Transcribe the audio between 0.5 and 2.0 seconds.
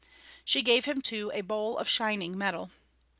gave him, too, a bowl of